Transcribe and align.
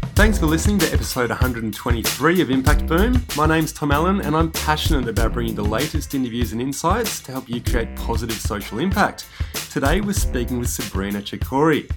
Thanks 0.00 0.38
for 0.38 0.46
listening 0.46 0.78
to 0.80 0.92
episode 0.92 1.30
123 1.30 2.40
of 2.40 2.50
Impact 2.50 2.86
Boom. 2.86 3.22
My 3.36 3.46
name's 3.46 3.72
Tom 3.72 3.92
Allen, 3.92 4.20
and 4.20 4.36
I'm 4.36 4.50
passionate 4.50 5.08
about 5.08 5.32
bringing 5.32 5.54
the 5.54 5.64
latest 5.64 6.14
interviews 6.14 6.52
and 6.52 6.60
insights 6.60 7.20
to 7.20 7.32
help 7.32 7.48
you 7.48 7.60
create 7.60 7.94
positive 7.96 8.36
social 8.36 8.78
impact. 8.78 9.26
Today, 9.70 10.00
we're 10.00 10.12
speaking 10.12 10.58
with 10.58 10.68
Sabrina 10.68 11.20
Chakori. 11.20 11.90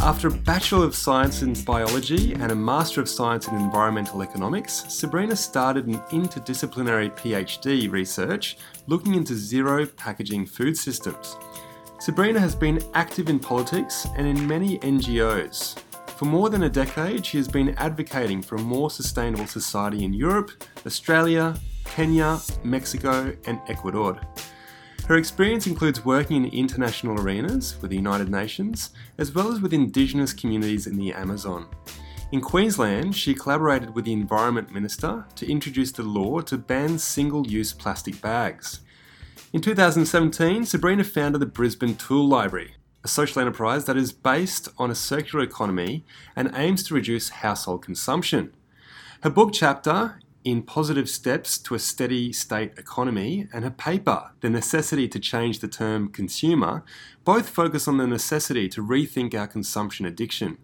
After 0.00 0.28
a 0.28 0.30
Bachelor 0.30 0.86
of 0.86 0.94
Science 0.94 1.42
in 1.42 1.52
Biology 1.64 2.32
and 2.32 2.50
a 2.50 2.54
Master 2.54 3.00
of 3.00 3.08
Science 3.08 3.48
in 3.48 3.54
Environmental 3.56 4.22
Economics, 4.22 4.84
Sabrina 4.88 5.36
started 5.36 5.86
an 5.86 5.98
interdisciplinary 6.10 7.14
PhD 7.16 7.90
research 7.90 8.56
looking 8.86 9.14
into 9.14 9.34
zero 9.34 9.84
packaging 9.86 10.46
food 10.46 10.76
systems. 10.76 11.36
Sabrina 11.98 12.40
has 12.40 12.54
been 12.54 12.82
active 12.94 13.28
in 13.28 13.38
politics 13.38 14.06
and 14.16 14.26
in 14.26 14.46
many 14.46 14.78
NGOs. 14.78 15.76
For 16.20 16.26
more 16.26 16.50
than 16.50 16.64
a 16.64 16.68
decade, 16.68 17.24
she 17.24 17.38
has 17.38 17.48
been 17.48 17.70
advocating 17.78 18.42
for 18.42 18.56
a 18.56 18.60
more 18.60 18.90
sustainable 18.90 19.46
society 19.46 20.04
in 20.04 20.12
Europe, 20.12 20.50
Australia, 20.84 21.56
Kenya, 21.86 22.38
Mexico, 22.62 23.34
and 23.46 23.58
Ecuador. 23.68 24.20
Her 25.06 25.16
experience 25.16 25.66
includes 25.66 26.04
working 26.04 26.44
in 26.44 26.52
international 26.52 27.18
arenas 27.18 27.80
with 27.80 27.90
the 27.90 27.96
United 27.96 28.28
Nations, 28.28 28.90
as 29.16 29.34
well 29.34 29.50
as 29.50 29.62
with 29.62 29.72
Indigenous 29.72 30.34
communities 30.34 30.86
in 30.86 30.98
the 30.98 31.14
Amazon. 31.14 31.66
In 32.32 32.42
Queensland, 32.42 33.16
she 33.16 33.32
collaborated 33.32 33.94
with 33.94 34.04
the 34.04 34.12
Environment 34.12 34.70
Minister 34.74 35.24
to 35.36 35.50
introduce 35.50 35.90
the 35.90 36.02
law 36.02 36.42
to 36.42 36.58
ban 36.58 36.98
single 36.98 37.46
use 37.46 37.72
plastic 37.72 38.20
bags. 38.20 38.80
In 39.54 39.62
2017, 39.62 40.66
Sabrina 40.66 41.02
founded 41.02 41.40
the 41.40 41.46
Brisbane 41.46 41.96
Tool 41.96 42.28
Library, 42.28 42.74
a 43.02 43.08
social 43.08 43.40
enterprise 43.40 43.86
that 43.86 43.96
is 43.96 44.12
based 44.12 44.68
on 44.78 44.90
a 44.90 44.94
circular 44.94 45.44
economy 45.44 46.04
and 46.36 46.50
aims 46.54 46.82
to 46.84 46.94
reduce 46.94 47.30
household 47.30 47.82
consumption. 47.82 48.52
Her 49.22 49.30
book 49.30 49.50
chapter, 49.52 50.20
In 50.44 50.62
Positive 50.62 51.08
Steps 51.08 51.58
to 51.58 51.74
a 51.74 51.78
Steady 51.78 52.32
State 52.32 52.72
Economy, 52.76 53.48
and 53.52 53.64
her 53.64 53.70
paper, 53.70 54.32
The 54.40 54.50
Necessity 54.50 55.08
to 55.08 55.18
Change 55.18 55.60
the 55.60 55.68
Term 55.68 56.08
Consumer, 56.08 56.84
both 57.24 57.48
focus 57.48 57.88
on 57.88 57.96
the 57.96 58.06
necessity 58.06 58.68
to 58.70 58.82
rethink 58.82 59.34
our 59.34 59.46
consumption 59.46 60.04
addiction. 60.04 60.58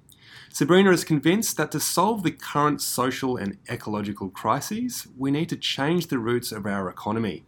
Sabrina 0.53 0.91
is 0.91 1.05
convinced 1.05 1.57
that 1.57 1.71
to 1.73 1.81
solve 1.81 2.23
the 2.23 2.31
current 2.31 2.81
social 2.81 3.37
and 3.37 3.59
ecological 3.71 4.31
crises, 4.31 5.07
we 5.17 5.31
need 5.31 5.49
to 5.51 5.57
change 5.57 6.07
the 6.07 6.19
roots 6.19 6.53
of 6.53 6.67
our 6.67 6.89
economy. 6.89 7.45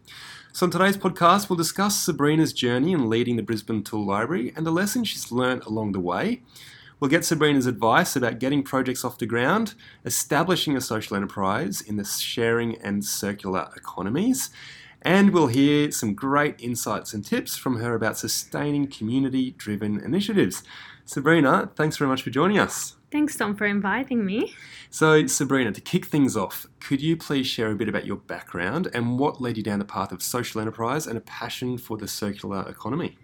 So, 0.50 0.64
in 0.64 0.70
today's 0.70 0.96
podcast, 0.96 1.48
we'll 1.48 1.58
discuss 1.58 2.00
Sabrina's 2.00 2.54
journey 2.54 2.92
in 2.92 3.10
leading 3.10 3.36
the 3.36 3.42
Brisbane 3.42 3.84
Tool 3.84 4.04
Library 4.04 4.52
and 4.56 4.66
the 4.66 4.70
lessons 4.70 5.08
she's 5.08 5.30
learned 5.30 5.62
along 5.64 5.92
the 5.92 6.00
way. 6.00 6.42
We'll 6.98 7.10
get 7.10 7.24
Sabrina's 7.24 7.66
advice 7.66 8.16
about 8.16 8.40
getting 8.40 8.62
projects 8.62 9.04
off 9.04 9.18
the 9.18 9.26
ground, 9.26 9.74
establishing 10.06 10.74
a 10.74 10.80
social 10.80 11.16
enterprise 11.16 11.82
in 11.82 11.96
the 11.96 12.04
sharing 12.04 12.76
and 12.80 13.04
circular 13.04 13.68
economies, 13.76 14.50
and 15.02 15.30
we'll 15.30 15.48
hear 15.48 15.92
some 15.92 16.14
great 16.14 16.56
insights 16.58 17.12
and 17.12 17.24
tips 17.24 17.56
from 17.56 17.80
her 17.80 17.94
about 17.94 18.18
sustaining 18.18 18.88
community 18.88 19.52
driven 19.52 20.00
initiatives. 20.00 20.64
Sabrina, 21.04 21.70
thanks 21.76 21.98
very 21.98 22.08
much 22.08 22.22
for 22.22 22.30
joining 22.30 22.58
us. 22.58 22.97
Thanks, 23.10 23.36
Tom, 23.36 23.56
for 23.56 23.64
inviting 23.64 24.26
me. 24.26 24.54
So, 24.90 25.26
Sabrina, 25.26 25.72
to 25.72 25.80
kick 25.80 26.04
things 26.06 26.36
off, 26.36 26.66
could 26.78 27.00
you 27.00 27.16
please 27.16 27.46
share 27.46 27.70
a 27.70 27.74
bit 27.74 27.88
about 27.88 28.04
your 28.04 28.16
background 28.16 28.88
and 28.92 29.18
what 29.18 29.40
led 29.40 29.56
you 29.56 29.62
down 29.62 29.78
the 29.78 29.86
path 29.86 30.12
of 30.12 30.22
social 30.22 30.60
enterprise 30.60 31.06
and 31.06 31.16
a 31.16 31.22
passion 31.22 31.78
for 31.78 31.96
the 31.96 32.06
circular 32.06 32.68
economy? 32.68 33.16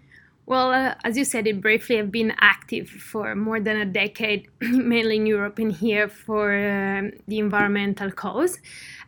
Well, 0.47 0.71
uh, 0.71 0.93
as 1.03 1.17
you 1.17 1.25
said 1.25 1.47
it 1.47 1.59
briefly, 1.59 1.97
I've 1.97 2.11
been 2.11 2.35
active 2.39 2.87
for 2.87 3.33
more 3.33 3.59
than 3.59 3.77
a 3.77 3.85
decade, 3.85 4.47
mainly 4.61 5.15
in 5.15 5.25
Europe 5.25 5.57
and 5.57 5.71
here 5.71 6.07
for 6.07 6.53
uh, 6.53 7.09
the 7.27 7.39
environmental 7.39 8.11
cause. 8.11 8.59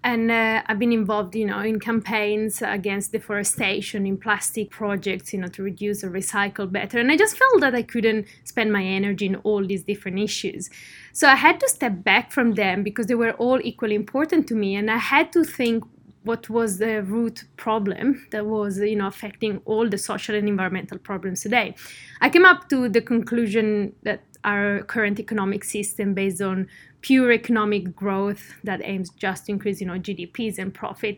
And 0.04 0.32
uh, 0.32 0.64
I've 0.66 0.80
been 0.80 0.92
involved, 0.92 1.36
you 1.36 1.46
know, 1.46 1.60
in 1.60 1.80
campaigns 1.80 2.64
against 2.64 3.12
deforestation, 3.12 4.08
in 4.08 4.18
plastic 4.18 4.72
projects, 4.72 5.32
you 5.32 5.40
know, 5.40 5.48
to 5.50 5.62
reduce 5.62 6.04
or 6.04 6.10
recycle 6.10 6.72
better. 6.72 6.98
And 6.98 7.12
I 7.12 7.18
just 7.18 7.38
felt 7.38 7.62
that 7.62 7.76
I 7.76 7.84
couldn't 7.84 8.26
spend 8.44 8.74
my 8.74 8.84
energy 8.84 9.28
in 9.28 9.36
all 9.38 9.64
these 9.64 9.84
different 9.84 10.18
issues. 10.18 10.72
So 11.14 11.28
I 11.28 11.36
had 11.36 11.60
to 11.60 11.70
step 11.70 12.04
back 12.04 12.32
from 12.32 12.54
them 12.54 12.82
because 12.82 13.06
they 13.06 13.16
were 13.16 13.34
all 13.34 13.60
equally 13.64 13.96
important 13.96 14.48
to 14.48 14.56
me. 14.56 14.76
And 14.76 14.90
I 14.90 14.98
had 14.98 15.32
to 15.34 15.44
think 15.44 15.84
what 16.28 16.50
was 16.50 16.78
the 16.78 17.02
root 17.04 17.46
problem 17.56 18.28
that 18.32 18.46
was 18.46 18.78
you 18.80 18.96
know 18.96 19.08
affecting 19.08 19.62
all 19.66 19.88
the 19.90 19.98
social 19.98 20.36
and 20.36 20.48
environmental 20.48 20.98
problems 20.98 21.42
today. 21.42 21.74
I 22.22 22.30
came 22.30 22.46
up 22.46 22.70
to 22.70 22.90
the 22.90 23.02
conclusion 23.02 23.94
that 24.04 24.22
our 24.44 24.84
current 24.84 25.20
economic 25.20 25.64
system 25.64 26.14
based 26.14 26.42
on 26.42 26.68
pure 27.02 27.32
economic 27.32 27.96
growth 27.96 28.56
that 28.64 28.82
aims 28.84 29.10
just 29.12 29.46
to 29.46 29.52
increase 29.52 29.80
you 29.82 29.88
know 29.88 30.00
gdps 30.00 30.58
and 30.58 30.74
profit 30.74 31.18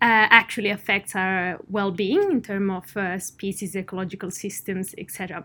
uh, 0.00 0.26
actually 0.30 0.70
affects 0.70 1.14
our 1.14 1.58
well-being 1.68 2.22
in 2.30 2.42
terms 2.42 2.70
of 2.70 2.96
uh, 2.96 3.18
species 3.18 3.76
ecological 3.76 4.30
systems 4.30 4.94
etc 4.98 5.44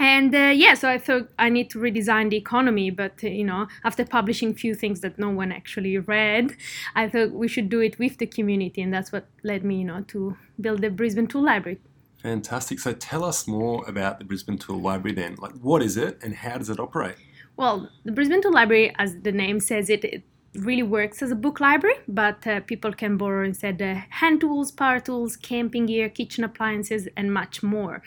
and 0.00 0.34
uh, 0.34 0.52
yeah 0.64 0.74
so 0.74 0.88
i 0.88 0.98
thought 0.98 1.28
i 1.38 1.48
need 1.48 1.70
to 1.70 1.78
redesign 1.78 2.30
the 2.30 2.36
economy 2.36 2.90
but 2.90 3.22
uh, 3.22 3.28
you 3.28 3.44
know 3.44 3.68
after 3.84 4.04
publishing 4.04 4.52
few 4.52 4.74
things 4.74 5.00
that 5.00 5.18
no 5.18 5.30
one 5.30 5.52
actually 5.52 5.96
read 5.98 6.56
i 6.96 7.08
thought 7.08 7.30
we 7.30 7.46
should 7.46 7.68
do 7.68 7.78
it 7.80 7.98
with 8.00 8.18
the 8.18 8.26
community 8.26 8.82
and 8.82 8.92
that's 8.92 9.12
what 9.12 9.26
led 9.44 9.62
me 9.62 9.76
you 9.76 9.84
know 9.84 10.02
to 10.08 10.36
build 10.60 10.82
the 10.82 10.90
brisbane 10.90 11.26
tool 11.26 11.44
library. 11.44 11.78
Fantastic. 12.22 12.78
So 12.80 12.92
tell 12.92 13.24
us 13.24 13.46
more 13.46 13.84
about 13.88 14.18
the 14.18 14.24
brisbane 14.24 14.58
tool 14.58 14.80
library 14.80 15.14
then. 15.14 15.36
Like 15.38 15.52
what 15.52 15.82
is 15.82 15.96
it 15.96 16.18
and 16.22 16.34
how 16.34 16.58
does 16.58 16.68
it 16.68 16.78
operate? 16.78 17.16
Well 17.56 17.88
the 18.04 18.12
brisbane 18.12 18.42
tool 18.42 18.52
library 18.52 18.94
as 18.98 19.16
the 19.22 19.32
name 19.32 19.60
says 19.60 19.88
it, 19.88 20.04
it 20.04 20.22
really 20.54 20.82
works 20.82 21.22
as 21.22 21.30
a 21.30 21.36
book 21.36 21.60
library, 21.60 21.94
but 22.08 22.44
uh, 22.44 22.58
people 22.60 22.92
can 22.92 23.16
borrow 23.16 23.44
instead 23.44 23.80
uh, 23.80 24.00
hand 24.10 24.40
tools, 24.40 24.72
power 24.72 24.98
tools, 24.98 25.36
camping 25.36 25.86
gear, 25.86 26.08
kitchen 26.08 26.42
appliances, 26.42 27.06
and 27.16 27.32
much 27.32 27.62
more. 27.62 28.02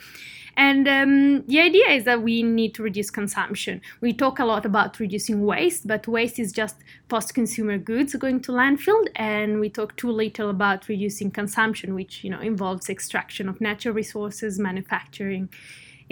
And 0.55 0.87
um, 0.87 1.45
the 1.47 1.59
idea 1.59 1.89
is 1.89 2.03
that 2.03 2.21
we 2.21 2.43
need 2.43 2.75
to 2.75 2.83
reduce 2.83 3.09
consumption. 3.09 3.81
We 4.01 4.13
talk 4.13 4.39
a 4.39 4.45
lot 4.45 4.65
about 4.65 4.99
reducing 4.99 5.45
waste, 5.45 5.87
but 5.87 6.07
waste 6.07 6.37
is 6.39 6.51
just 6.51 6.75
post 7.09 7.33
consumer 7.33 7.77
goods 7.77 8.13
going 8.15 8.41
to 8.41 8.51
landfill, 8.51 9.07
and 9.15 9.59
we 9.59 9.69
talk 9.69 9.95
too 9.95 10.11
little 10.11 10.49
about 10.49 10.87
reducing 10.87 11.31
consumption, 11.31 11.95
which 11.95 12.23
you 12.23 12.29
know 12.29 12.39
involves 12.39 12.89
extraction 12.89 13.49
of 13.49 13.61
natural 13.61 13.95
resources, 13.95 14.59
manufacturing, 14.59 15.49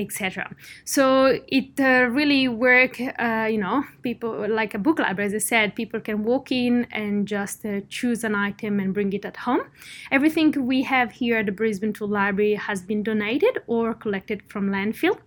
etc. 0.01 0.53
So 0.84 1.39
it 1.47 1.79
uh, 1.79 2.09
really 2.09 2.47
work, 2.47 3.00
uh, 3.00 3.47
you 3.50 3.57
know, 3.57 3.84
people 4.01 4.47
like 4.50 4.73
a 4.73 4.79
book 4.79 5.00
library, 5.00 5.28
as 5.28 5.34
I 5.34 5.44
said, 5.53 5.75
people 5.75 5.99
can 5.99 6.23
walk 6.23 6.52
in 6.52 6.87
and 6.91 7.28
just 7.28 7.66
uh, 7.66 7.81
choose 7.90 8.23
an 8.23 8.35
item 8.35 8.79
and 8.79 8.93
bring 8.93 9.14
it 9.14 9.26
at 9.26 9.37
home. 9.37 9.61
Everything 10.11 10.52
we 10.66 10.84
have 10.84 11.11
here 11.11 11.37
at 11.37 11.46
the 11.46 11.52
Brisbane 11.52 11.93
Tool 11.93 12.08
Library 12.08 12.55
has 12.55 12.81
been 12.81 13.03
donated 13.03 13.59
or 13.67 13.93
collected 13.93 14.41
from 14.47 14.70
landfill. 14.70 15.17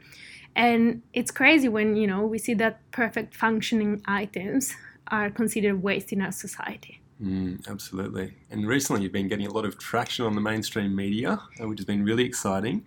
And 0.56 1.02
it's 1.12 1.30
crazy 1.30 1.68
when, 1.68 1.96
you 1.96 2.06
know, 2.06 2.24
we 2.24 2.38
see 2.38 2.54
that 2.54 2.78
perfect 2.92 3.34
functioning 3.34 4.02
items 4.06 4.74
are 5.08 5.30
considered 5.30 5.82
waste 5.82 6.12
in 6.12 6.22
our 6.22 6.32
society. 6.32 7.00
Mm, 7.22 7.68
absolutely. 7.68 8.34
And 8.50 8.66
recently, 8.66 9.02
you've 9.02 9.12
been 9.12 9.28
getting 9.28 9.46
a 9.46 9.52
lot 9.52 9.64
of 9.64 9.78
traction 9.78 10.24
on 10.24 10.34
the 10.34 10.40
mainstream 10.40 10.96
media, 10.96 11.40
uh, 11.60 11.68
which 11.68 11.78
has 11.78 11.86
been 11.86 12.04
really 12.04 12.24
exciting. 12.24 12.84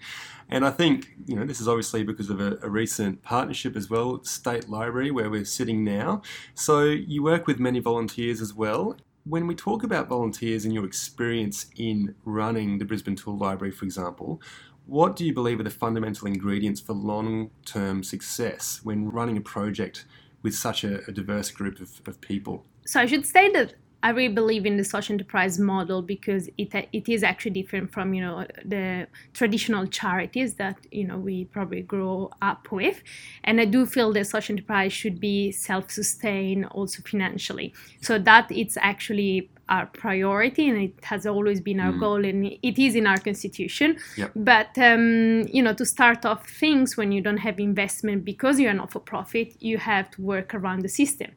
And 0.49 0.65
I 0.65 0.71
think 0.71 1.13
you 1.25 1.35
know 1.35 1.45
this 1.45 1.61
is 1.61 1.67
obviously 1.67 2.03
because 2.03 2.29
of 2.29 2.41
a, 2.41 2.57
a 2.61 2.69
recent 2.69 3.23
partnership 3.23 3.75
as 3.75 3.89
well, 3.89 4.23
State 4.23 4.69
Library, 4.69 5.11
where 5.11 5.29
we're 5.29 5.45
sitting 5.45 5.83
now. 5.83 6.21
So 6.55 6.83
you 6.83 7.23
work 7.23 7.47
with 7.47 7.59
many 7.59 7.79
volunteers 7.79 8.41
as 8.41 8.53
well. 8.53 8.97
When 9.23 9.47
we 9.47 9.55
talk 9.55 9.83
about 9.83 10.07
volunteers 10.07 10.65
and 10.65 10.73
your 10.73 10.85
experience 10.85 11.67
in 11.75 12.15
running 12.23 12.77
the 12.77 12.85
Brisbane 12.85 13.15
Tool 13.15 13.37
Library, 13.37 13.71
for 13.71 13.83
example, 13.83 14.41
what 14.85 15.17
do 15.17 15.25
you 15.25 15.33
believe 15.33 15.59
are 15.59 15.63
the 15.63 15.69
fundamental 15.69 16.27
ingredients 16.27 16.79
for 16.79 16.93
long-term 16.93 18.03
success 18.03 18.79
when 18.83 19.09
running 19.09 19.35
a 19.35 19.41
project 19.41 20.05
with 20.43 20.55
such 20.55 20.85
a, 20.85 21.05
a 21.09 21.11
diverse 21.11 21.51
group 21.51 21.81
of, 21.81 22.01
of 22.05 22.21
people? 22.21 22.65
So 22.85 23.01
I 23.01 23.05
should 23.05 23.25
say 23.25 23.51
that 23.51 23.73
I 24.03 24.11
really 24.11 24.33
believe 24.33 24.65
in 24.65 24.77
the 24.77 24.83
social 24.83 25.13
enterprise 25.13 25.57
model 25.57 26.01
because 26.01 26.49
it 26.57 26.73
it 26.93 27.09
is 27.09 27.23
actually 27.23 27.51
different 27.51 27.91
from 27.91 28.13
you 28.13 28.21
know 28.21 28.45
the 28.63 29.07
traditional 29.33 29.87
charities 29.87 30.55
that 30.55 30.77
you 30.91 31.05
know 31.07 31.17
we 31.17 31.45
probably 31.45 31.81
grow 31.81 32.29
up 32.41 32.71
with, 32.71 33.01
and 33.43 33.59
I 33.59 33.65
do 33.65 33.85
feel 33.85 34.13
that 34.13 34.27
social 34.27 34.53
enterprise 34.53 34.93
should 34.93 35.19
be 35.19 35.51
self-sustained 35.51 36.65
also 36.67 37.01
financially, 37.01 37.73
so 38.01 38.19
that 38.19 38.51
it's 38.51 38.77
actually 38.77 39.49
our 39.69 39.85
priority 39.87 40.69
and 40.69 40.77
it 40.77 40.93
has 41.03 41.25
always 41.25 41.59
been 41.59 41.79
our 41.79 41.91
mm. 41.91 41.99
goal 41.99 42.23
and 42.23 42.45
it 42.45 42.79
is 42.79 42.95
in 42.95 43.05
our 43.05 43.17
constitution 43.17 43.97
yep. 44.15 44.31
but 44.35 44.77
um, 44.77 45.41
you 45.47 45.61
know 45.61 45.73
to 45.73 45.85
start 45.85 46.25
off 46.25 46.47
things 46.49 46.95
when 46.95 47.11
you 47.11 47.21
don't 47.21 47.37
have 47.37 47.59
investment 47.59 48.23
because 48.23 48.59
you're 48.59 48.73
not 48.73 48.91
for 48.91 48.99
profit 48.99 49.55
you 49.59 49.77
have 49.77 50.09
to 50.11 50.21
work 50.21 50.53
around 50.53 50.81
the 50.81 50.89
system 50.89 51.29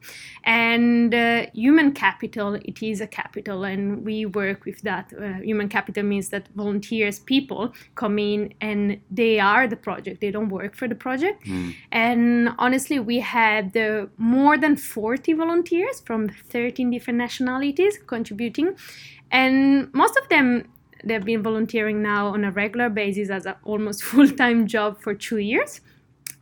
and 0.43 1.13
uh, 1.13 1.45
human 1.53 1.91
capital 1.91 2.55
it 2.55 2.81
is 2.81 3.01
a 3.01 3.07
capital 3.07 3.63
and 3.63 4.05
we 4.05 4.25
work 4.25 4.63
with 4.65 4.81
that 4.81 5.11
uh, 5.19 5.33
human 5.41 5.67
capital 5.67 6.03
means 6.03 6.29
that 6.29 6.47
volunteers 6.55 7.19
people 7.19 7.73
come 7.95 8.17
in 8.17 8.53
and 8.61 8.99
they 9.09 9.39
are 9.39 9.67
the 9.67 9.75
project 9.75 10.21
they 10.21 10.31
don't 10.31 10.49
work 10.49 10.75
for 10.75 10.87
the 10.87 10.95
project 10.95 11.45
mm. 11.45 11.75
and 11.91 12.49
honestly 12.57 12.99
we 12.99 13.19
had 13.19 13.75
uh, 13.75 14.05
more 14.17 14.57
than 14.57 14.75
40 14.77 15.33
volunteers 15.33 16.01
from 16.01 16.29
13 16.49 16.89
different 16.89 17.17
nationalities 17.17 17.97
contributing. 18.21 18.75
And 19.31 19.93
most 19.93 20.15
of 20.21 20.25
them, 20.29 20.45
they've 21.03 21.27
been 21.33 21.43
volunteering 21.49 22.01
now 22.01 22.27
on 22.35 22.43
a 22.43 22.51
regular 22.51 22.89
basis 22.89 23.29
as 23.29 23.45
an 23.45 23.55
almost 23.63 24.03
full 24.09 24.29
time 24.43 24.67
job 24.67 25.01
for 25.03 25.13
two 25.27 25.37
years. 25.51 25.81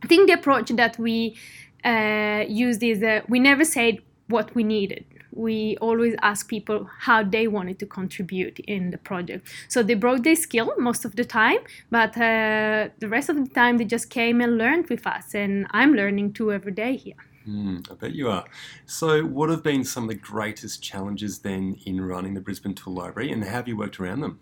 I 0.02 0.06
think 0.06 0.28
the 0.28 0.34
approach 0.40 0.68
that 0.82 0.98
we 0.98 1.36
uh, 1.84 2.44
used 2.48 2.82
is 2.82 3.00
that 3.00 3.28
we 3.28 3.38
never 3.38 3.64
said 3.64 3.94
what 4.28 4.54
we 4.54 4.62
needed. 4.62 5.04
We 5.32 5.76
always 5.80 6.14
ask 6.22 6.48
people 6.48 6.88
how 7.06 7.22
they 7.22 7.46
wanted 7.46 7.78
to 7.78 7.86
contribute 7.86 8.58
in 8.60 8.90
the 8.90 8.98
project. 8.98 9.48
So 9.68 9.82
they 9.82 9.94
brought 9.94 10.24
their 10.24 10.34
skill 10.34 10.68
most 10.78 11.04
of 11.04 11.14
the 11.14 11.24
time, 11.24 11.60
but 11.90 12.16
uh, 12.16 12.88
the 12.98 13.08
rest 13.08 13.28
of 13.28 13.36
the 13.36 13.54
time 13.60 13.78
they 13.78 13.84
just 13.84 14.10
came 14.10 14.40
and 14.40 14.58
learned 14.58 14.88
with 14.88 15.06
us. 15.06 15.34
And 15.34 15.66
I'm 15.70 15.92
learning 15.94 16.32
too 16.32 16.52
every 16.52 16.72
day 16.72 16.96
here. 16.96 17.20
Mm, 17.48 17.90
I 17.90 17.94
bet 17.94 18.14
you 18.14 18.28
are. 18.28 18.44
So, 18.86 19.22
what 19.24 19.48
have 19.48 19.62
been 19.62 19.84
some 19.84 20.04
of 20.04 20.08
the 20.10 20.14
greatest 20.14 20.82
challenges 20.82 21.38
then 21.38 21.76
in 21.86 22.00
running 22.00 22.34
the 22.34 22.40
Brisbane 22.40 22.74
Tool 22.74 22.94
Library, 22.94 23.32
and 23.32 23.44
how 23.44 23.50
have 23.50 23.68
you 23.68 23.76
worked 23.76 23.98
around 23.98 24.20
them? 24.20 24.40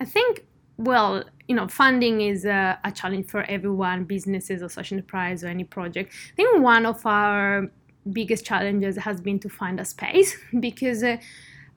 I 0.00 0.06
think, 0.06 0.46
well, 0.78 1.24
you 1.48 1.54
know, 1.54 1.68
funding 1.68 2.22
is 2.22 2.46
a, 2.46 2.78
a 2.84 2.92
challenge 2.92 3.26
for 3.26 3.42
everyone, 3.42 4.04
businesses 4.04 4.62
or 4.62 4.70
social 4.70 4.96
enterprise 4.96 5.44
or 5.44 5.48
any 5.48 5.64
project. 5.64 6.14
I 6.32 6.36
think 6.36 6.62
one 6.62 6.86
of 6.86 7.04
our 7.04 7.70
biggest 8.10 8.46
challenges 8.46 8.96
has 8.96 9.20
been 9.20 9.38
to 9.40 9.48
find 9.48 9.78
a 9.80 9.84
space 9.84 10.36
because. 10.60 11.02
Uh, 11.02 11.18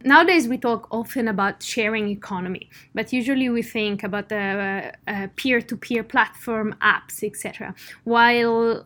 nowadays 0.06 0.50
we 0.50 0.58
talk 0.58 0.86
often 0.92 1.30
about 1.30 1.64
sharing 1.64 2.10
economy 2.10 2.70
but 2.94 3.14
usually 3.14 3.48
we 3.48 3.62
think 3.62 4.04
about 4.04 4.28
the 4.28 4.92
uh, 5.08 5.10
uh, 5.10 5.28
peer-to-peer 5.38 6.04
platform 6.04 6.76
apps 6.82 7.24
etc 7.24 7.74
while 8.04 8.86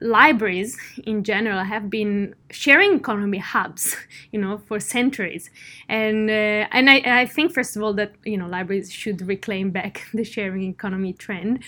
libraries 0.00 0.78
in 1.04 1.22
general 1.22 1.64
have 1.64 1.90
been 1.90 2.34
sharing 2.50 2.94
economy 2.94 3.38
hubs, 3.38 3.96
you 4.32 4.40
know, 4.40 4.58
for 4.58 4.80
centuries. 4.80 5.50
And 5.88 6.30
uh, 6.30 6.66
and 6.72 6.88
I, 6.88 7.02
I 7.22 7.26
think 7.26 7.52
first 7.52 7.76
of 7.76 7.82
all 7.82 7.92
that 7.94 8.12
you 8.24 8.36
know 8.36 8.46
libraries 8.46 8.90
should 8.90 9.20
reclaim 9.22 9.70
back 9.70 10.06
the 10.14 10.24
sharing 10.24 10.62
economy 10.62 11.12
trend. 11.12 11.62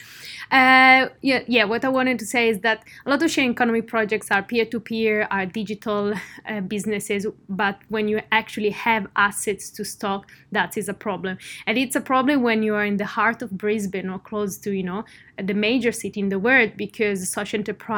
Uh, 0.51 1.09
yeah, 1.21 1.43
yeah. 1.47 1.65
What 1.65 1.85
I 1.85 1.89
wanted 1.89 2.19
to 2.21 2.27
say 2.27 2.49
is 2.49 2.61
that 2.61 2.85
a 3.05 3.11
lot 3.11 3.23
of 3.23 3.31
sharing 3.31 3.51
economy 3.51 3.83
projects 3.83 4.31
are 4.31 4.43
peer 4.43 4.65
to 4.67 4.81
peer, 4.81 5.27
are 5.31 5.47
digital 5.47 6.15
uh, 6.49 6.61
businesses, 6.61 7.27
but 7.49 7.79
when 7.89 8.09
you 8.09 8.23
actually 8.33 8.71
have 8.71 9.07
assets 9.17 9.71
to 9.71 9.85
stock, 9.85 10.31
that 10.53 10.77
is 10.77 10.89
a 10.89 10.95
problem. 10.95 11.39
And 11.67 11.77
it's 11.77 11.97
a 11.97 12.01
problem 12.01 12.43
when 12.43 12.63
you 12.63 12.75
are 12.75 12.85
in 12.85 12.97
the 12.97 13.07
heart 13.07 13.43
of 13.43 13.51
Brisbane 13.51 14.09
or 14.09 14.19
close 14.19 14.57
to 14.59 14.71
you 14.71 14.83
know 14.83 15.05
the 15.43 15.55
major 15.55 15.93
city 15.93 16.21
in 16.21 16.29
the 16.31 16.39
world 16.39 16.73
because 16.77 17.29
social 17.31 17.59
enterprise, 17.59 17.98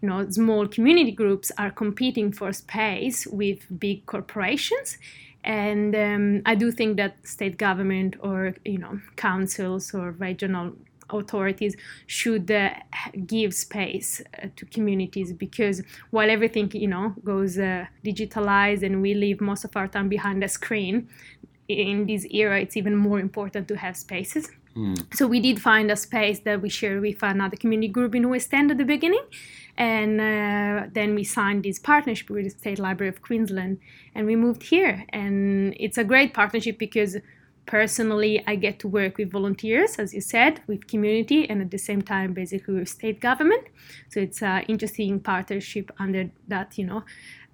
you 0.00 0.08
know, 0.08 0.28
small 0.30 0.66
community 0.66 1.12
groups 1.12 1.50
are 1.58 1.70
competing 1.70 2.32
for 2.32 2.52
space 2.52 3.26
with 3.26 3.58
big 3.78 4.06
corporations. 4.06 4.98
And 5.44 5.94
um, 5.96 6.42
I 6.46 6.54
do 6.54 6.70
think 6.70 6.96
that 6.98 7.26
state 7.26 7.58
government 7.58 8.16
or 8.20 8.54
you 8.64 8.78
know 8.78 9.00
councils 9.16 9.92
or 9.94 10.12
regional 10.12 10.72
authorities 11.10 11.76
should 12.06 12.50
uh, 12.50 12.70
give 13.26 13.52
space 13.54 14.22
uh, 14.42 14.48
to 14.56 14.64
communities 14.66 15.32
because 15.32 15.82
while 16.10 16.30
everything 16.30 16.70
you 16.72 16.88
know 16.88 17.14
goes 17.24 17.58
uh, 17.58 17.86
digitalized 18.04 18.82
and 18.82 19.02
we 19.02 19.14
live 19.14 19.40
most 19.40 19.64
of 19.64 19.76
our 19.76 19.88
time 19.88 20.08
behind 20.08 20.42
a 20.42 20.48
screen 20.48 21.08
in 21.68 22.06
this 22.06 22.24
era 22.30 22.60
it's 22.60 22.76
even 22.76 22.96
more 22.96 23.20
important 23.20 23.68
to 23.68 23.76
have 23.76 23.96
spaces 23.96 24.50
Mm. 24.76 25.14
So 25.14 25.26
we 25.26 25.40
did 25.40 25.60
find 25.60 25.90
a 25.90 25.96
space 25.96 26.40
that 26.40 26.62
we 26.62 26.68
shared 26.68 27.02
with 27.02 27.22
another 27.22 27.56
community 27.56 27.88
group 27.88 28.14
in 28.14 28.28
West 28.28 28.52
End 28.54 28.70
at 28.70 28.78
the 28.78 28.84
beginning, 28.84 29.24
and 29.76 30.20
uh, 30.20 30.86
then 30.92 31.14
we 31.14 31.24
signed 31.24 31.64
this 31.64 31.78
partnership 31.78 32.30
with 32.30 32.44
the 32.44 32.50
State 32.50 32.78
Library 32.78 33.08
of 33.08 33.22
Queensland, 33.22 33.78
and 34.14 34.26
we 34.26 34.36
moved 34.36 34.62
here. 34.64 35.04
And 35.10 35.74
it's 35.78 35.98
a 35.98 36.04
great 36.04 36.32
partnership 36.32 36.78
because 36.78 37.16
personally 37.66 38.42
I 38.46 38.56
get 38.56 38.78
to 38.80 38.88
work 38.88 39.18
with 39.18 39.30
volunteers, 39.30 39.96
as 39.96 40.14
you 40.14 40.20
said, 40.20 40.60
with 40.66 40.86
community, 40.86 41.48
and 41.48 41.60
at 41.60 41.70
the 41.70 41.78
same 41.78 42.02
time 42.02 42.32
basically 42.32 42.74
with 42.74 42.88
state 42.88 43.20
government. 43.20 43.64
So 44.08 44.20
it's 44.20 44.42
an 44.42 44.62
interesting 44.68 45.20
partnership 45.20 45.90
under 45.98 46.30
that 46.48 46.78
you 46.78 46.86
know 46.86 47.04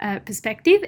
uh, 0.01 0.21
perspective. 0.21 0.85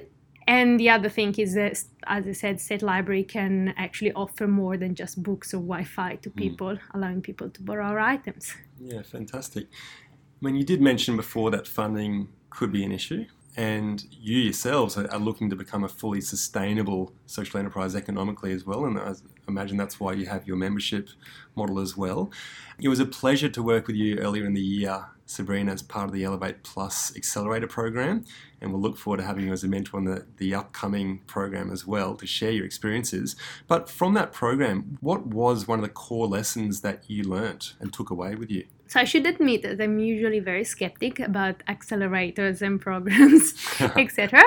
And 0.50 0.80
the 0.80 0.90
other 0.90 1.08
thing 1.08 1.32
is 1.38 1.54
that, 1.54 1.80
as 2.08 2.26
I 2.26 2.32
said, 2.32 2.60
State 2.60 2.82
Library 2.82 3.22
can 3.22 3.72
actually 3.76 4.12
offer 4.14 4.48
more 4.48 4.76
than 4.76 4.96
just 4.96 5.22
books 5.22 5.54
or 5.54 5.58
Wi-Fi 5.58 6.16
to 6.16 6.28
hmm. 6.28 6.38
people, 6.38 6.70
mm. 6.70 6.80
allowing 6.92 7.22
people 7.22 7.50
to 7.50 7.62
borrow 7.62 7.86
our 7.86 8.00
items. 8.00 8.52
Yeah, 8.80 9.02
fantastic. 9.02 9.68
I 9.70 10.44
mean, 10.44 10.56
you 10.56 10.64
did 10.64 10.80
mention 10.80 11.16
before 11.16 11.52
that 11.52 11.68
funding 11.68 12.30
could 12.50 12.72
be 12.72 12.82
an 12.82 12.90
issue, 12.90 13.26
and 13.56 14.04
you 14.10 14.38
yourselves 14.38 14.96
are 14.96 15.18
looking 15.20 15.50
to 15.50 15.56
become 15.56 15.84
a 15.84 15.88
fully 15.88 16.20
sustainable 16.20 17.12
social 17.26 17.60
enterprise 17.60 17.94
economically 17.94 18.52
as 18.52 18.66
well. 18.66 18.86
And 18.86 18.98
I 18.98 19.12
imagine 19.46 19.76
that's 19.76 20.00
why 20.00 20.14
you 20.14 20.26
have 20.26 20.48
your 20.48 20.56
membership 20.56 21.10
model 21.54 21.78
as 21.78 21.96
well. 21.96 22.32
It 22.80 22.88
was 22.88 22.98
a 22.98 23.06
pleasure 23.06 23.50
to 23.50 23.62
work 23.62 23.86
with 23.86 23.94
you 23.94 24.16
earlier 24.16 24.46
in 24.46 24.54
the 24.54 24.60
year 24.60 25.10
Sabrina 25.30 25.72
as 25.72 25.82
part 25.82 26.06
of 26.06 26.12
the 26.12 26.24
Elevate 26.24 26.62
Plus 26.62 27.16
Accelerator 27.16 27.66
program, 27.66 28.24
and 28.60 28.72
we'll 28.72 28.80
look 28.82 28.98
forward 28.98 29.18
to 29.18 29.24
having 29.24 29.46
you 29.46 29.52
as 29.52 29.62
a 29.62 29.68
mentor 29.68 29.96
on 29.96 30.04
the, 30.04 30.26
the 30.38 30.54
upcoming 30.54 31.20
program 31.26 31.70
as 31.70 31.86
well 31.86 32.16
to 32.16 32.26
share 32.26 32.50
your 32.50 32.64
experiences. 32.64 33.36
But 33.68 33.88
from 33.88 34.14
that 34.14 34.32
program, 34.32 34.98
what 35.00 35.26
was 35.26 35.68
one 35.68 35.78
of 35.78 35.84
the 35.84 35.88
core 35.88 36.26
lessons 36.26 36.80
that 36.80 37.04
you 37.08 37.22
learnt 37.22 37.74
and 37.78 37.92
took 37.92 38.10
away 38.10 38.34
with 38.34 38.50
you? 38.50 38.66
So 38.90 38.98
I 38.98 39.04
should 39.04 39.24
admit 39.24 39.62
that 39.62 39.80
I'm 39.80 40.00
usually 40.00 40.40
very 40.40 40.64
skeptic 40.64 41.20
about 41.20 41.62
accelerators 41.68 42.60
and 42.60 42.80
programs, 42.80 43.54
etc. 43.96 44.42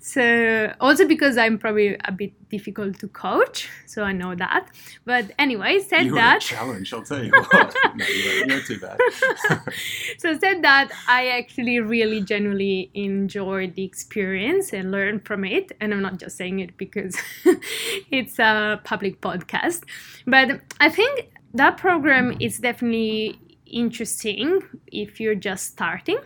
So 0.00 0.74
also 0.80 1.06
because 1.06 1.36
I'm 1.36 1.58
probably 1.58 1.96
a 2.04 2.10
bit 2.10 2.32
difficult 2.48 2.98
to 2.98 3.06
coach, 3.06 3.70
so 3.86 4.02
I 4.02 4.10
know 4.10 4.34
that. 4.34 4.66
But 5.04 5.30
anyway, 5.38 5.78
said 5.78 6.06
you 6.06 6.14
that 6.16 6.40
challenge, 6.40 6.92
I'll 6.92 7.04
tell 7.04 7.22
you 7.22 7.30
what. 7.30 7.76
no, 7.94 8.04
you're, 8.04 8.48
you're 8.48 8.62
too 8.62 8.80
bad. 8.80 8.98
so 10.18 10.36
said 10.40 10.62
that 10.62 10.90
I 11.06 11.28
actually 11.28 11.78
really 11.78 12.20
genuinely 12.20 12.90
enjoyed 12.94 13.76
the 13.76 13.84
experience 13.84 14.72
and 14.72 14.90
learned 14.90 15.24
from 15.24 15.44
it, 15.44 15.70
and 15.80 15.94
I'm 15.94 16.02
not 16.02 16.18
just 16.18 16.36
saying 16.36 16.58
it 16.58 16.76
because 16.76 17.16
it's 18.10 18.40
a 18.40 18.80
public 18.82 19.20
podcast, 19.20 19.84
but 20.26 20.62
I 20.80 20.88
think 20.88 21.30
that 21.54 21.76
program 21.76 22.36
is 22.40 22.58
definitely 22.58 23.38
interesting 23.74 24.62
if 24.86 25.20
you're 25.20 25.34
just 25.34 25.64
starting. 25.72 26.18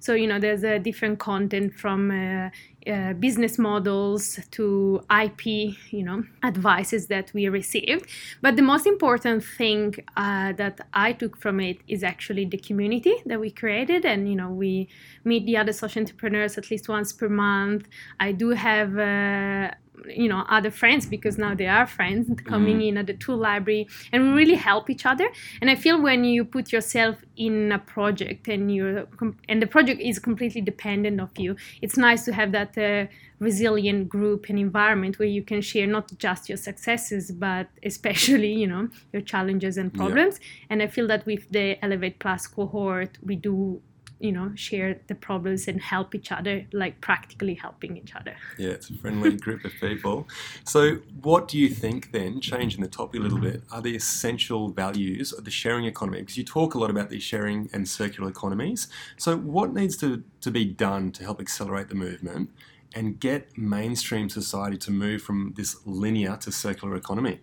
So, 0.00 0.14
you 0.14 0.26
know, 0.26 0.38
there's 0.38 0.64
a 0.64 0.78
different 0.78 1.18
content 1.18 1.74
from 1.74 2.10
uh, 2.10 2.50
uh, 2.90 3.12
business 3.14 3.58
models 3.58 4.38
to 4.52 5.00
IP, 5.22 5.46
you 5.90 6.02
know, 6.02 6.24
advices 6.42 7.08
that 7.08 7.32
we 7.34 7.48
received. 7.48 8.08
But 8.40 8.56
the 8.56 8.62
most 8.62 8.86
important 8.86 9.44
thing 9.44 9.94
uh, 10.16 10.52
that 10.54 10.86
I 10.92 11.12
took 11.12 11.36
from 11.36 11.60
it 11.60 11.78
is 11.88 12.02
actually 12.02 12.44
the 12.44 12.58
community 12.58 13.14
that 13.26 13.40
we 13.40 13.50
created. 13.50 14.04
And, 14.04 14.28
you 14.28 14.36
know, 14.36 14.50
we 14.50 14.88
meet 15.24 15.46
the 15.46 15.56
other 15.56 15.72
social 15.72 16.00
entrepreneurs 16.00 16.58
at 16.58 16.70
least 16.70 16.88
once 16.88 17.12
per 17.12 17.28
month. 17.28 17.88
I 18.20 18.32
do 18.32 18.50
have 18.50 18.96
uh, 18.98 19.70
you 20.08 20.28
know 20.28 20.44
other 20.48 20.70
friends 20.70 21.06
because 21.06 21.38
now 21.38 21.54
they 21.54 21.66
are 21.66 21.86
friends 21.86 22.28
coming 22.44 22.78
mm. 22.78 22.88
in 22.88 22.96
at 22.96 23.06
the 23.06 23.14
tool 23.14 23.36
library 23.36 23.86
and 24.12 24.22
we 24.22 24.30
really 24.30 24.54
help 24.54 24.88
each 24.90 25.06
other 25.06 25.28
and 25.60 25.70
i 25.70 25.74
feel 25.74 26.00
when 26.00 26.24
you 26.24 26.44
put 26.44 26.72
yourself 26.72 27.16
in 27.36 27.72
a 27.72 27.78
project 27.78 28.48
and 28.48 28.74
you're 28.74 29.06
and 29.48 29.62
the 29.62 29.66
project 29.66 30.00
is 30.00 30.18
completely 30.18 30.60
dependent 30.60 31.20
of 31.20 31.30
you 31.36 31.56
it's 31.82 31.96
nice 31.96 32.24
to 32.24 32.32
have 32.32 32.52
that 32.52 32.76
uh, 32.78 33.06
resilient 33.38 34.08
group 34.08 34.46
and 34.48 34.58
environment 34.58 35.18
where 35.18 35.28
you 35.28 35.42
can 35.42 35.60
share 35.60 35.86
not 35.86 36.10
just 36.18 36.48
your 36.48 36.56
successes 36.56 37.30
but 37.30 37.68
especially 37.82 38.52
you 38.52 38.66
know 38.66 38.88
your 39.12 39.22
challenges 39.22 39.76
and 39.76 39.92
problems 39.92 40.38
yeah. 40.40 40.66
and 40.70 40.82
i 40.82 40.86
feel 40.86 41.06
that 41.06 41.24
with 41.26 41.48
the 41.50 41.82
elevate 41.84 42.18
plus 42.18 42.46
cohort 42.46 43.18
we 43.22 43.36
do 43.36 43.80
you 44.18 44.32
know 44.32 44.50
share 44.54 45.00
the 45.08 45.14
problems 45.14 45.68
and 45.68 45.80
help 45.80 46.14
each 46.14 46.32
other 46.32 46.64
like 46.72 47.00
practically 47.00 47.54
helping 47.54 47.96
each 47.96 48.14
other. 48.14 48.34
Yeah 48.58 48.70
it's 48.70 48.90
a 48.90 48.94
friendly 48.94 49.36
group 49.36 49.64
of 49.64 49.72
people. 49.80 50.26
So 50.64 50.96
what 51.22 51.48
do 51.48 51.58
you 51.58 51.68
think 51.68 52.12
then 52.12 52.40
changing 52.40 52.80
the 52.80 52.88
topic 52.88 53.20
a 53.20 53.22
little 53.22 53.38
bit 53.38 53.62
are 53.70 53.82
the 53.82 53.94
essential 53.94 54.68
values 54.68 55.32
of 55.32 55.44
the 55.44 55.50
sharing 55.50 55.84
economy? 55.84 56.20
Because 56.20 56.36
you 56.36 56.44
talk 56.44 56.74
a 56.74 56.78
lot 56.78 56.90
about 56.90 57.10
these 57.10 57.22
sharing 57.22 57.68
and 57.72 57.88
circular 57.88 58.28
economies. 58.28 58.88
So 59.16 59.36
what 59.36 59.72
needs 59.72 59.96
to, 59.98 60.24
to 60.40 60.50
be 60.50 60.64
done 60.64 61.12
to 61.12 61.22
help 61.22 61.40
accelerate 61.40 61.88
the 61.88 61.94
movement 61.94 62.50
and 62.94 63.20
get 63.20 63.58
mainstream 63.58 64.28
society 64.30 64.78
to 64.78 64.90
move 64.90 65.22
from 65.22 65.52
this 65.56 65.76
linear 65.84 66.36
to 66.38 66.50
circular 66.50 66.96
economy 66.96 67.40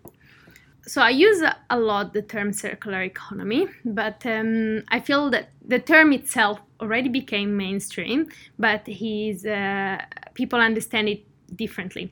so 0.85 1.01
I 1.01 1.11
use 1.11 1.41
a 1.69 1.79
lot 1.79 2.13
the 2.13 2.21
term 2.21 2.51
circular 2.51 3.01
economy, 3.03 3.67
but 3.85 4.25
um, 4.25 4.83
I 4.89 4.99
feel 4.99 5.29
that 5.29 5.49
the 5.65 5.79
term 5.79 6.11
itself 6.11 6.59
already 6.81 7.09
became 7.09 7.55
mainstream, 7.55 8.27
but 8.59 8.85
he's, 8.85 9.45
uh, 9.45 10.01
people 10.33 10.59
understand 10.59 11.07
it 11.07 11.25
differently. 11.55 12.11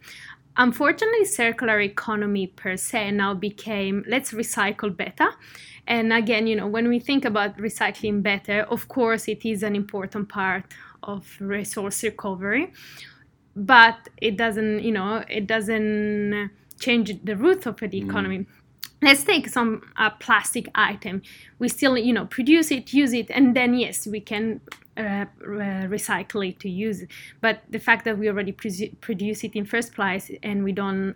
Unfortunately, 0.55 1.25
circular 1.25 1.81
economy 1.81 2.47
per 2.47 2.77
se 2.77 3.11
now 3.11 3.33
became 3.33 4.05
let's 4.07 4.31
recycle 4.31 4.95
better. 4.95 5.29
And 5.87 6.13
again, 6.13 6.47
you 6.47 6.55
know, 6.55 6.67
when 6.67 6.87
we 6.87 6.99
think 6.99 7.25
about 7.25 7.57
recycling 7.57 8.21
better, 8.21 8.61
of 8.63 8.87
course, 8.87 9.27
it 9.27 9.45
is 9.45 9.63
an 9.63 9.75
important 9.75 10.29
part 10.29 10.63
of 11.03 11.25
resource 11.39 12.03
recovery, 12.03 12.71
but 13.55 14.07
it 14.17 14.37
doesn't, 14.37 14.83
you 14.83 14.91
know, 14.91 15.23
it 15.27 15.47
doesn't 15.47 16.51
change 16.79 17.23
the 17.23 17.35
root 17.35 17.65
of 17.65 17.77
the 17.77 17.97
economy. 17.97 18.39
Mm 18.39 18.47
let's 19.01 19.23
take 19.23 19.49
some 19.49 19.81
uh, 19.97 20.09
plastic 20.11 20.69
item. 20.75 21.21
We 21.59 21.69
still 21.69 21.97
you 21.97 22.13
know 22.13 22.25
produce 22.25 22.71
it 22.71 22.93
use 22.93 23.13
it 23.13 23.29
and 23.29 23.55
then 23.55 23.73
yes 23.73 24.07
we 24.07 24.19
can 24.19 24.61
uh, 24.97 25.25
recycle 25.41 26.47
it 26.47 26.59
to 26.59 26.69
use 26.69 27.01
it. 27.01 27.09
But 27.39 27.61
the 27.69 27.79
fact 27.79 28.05
that 28.05 28.17
we 28.17 28.27
already 28.27 28.51
pre- 28.51 28.93
produce 29.01 29.43
it 29.43 29.55
in 29.55 29.65
first 29.65 29.93
place 29.93 30.31
and 30.43 30.63
we 30.63 30.71
don't 30.71 31.15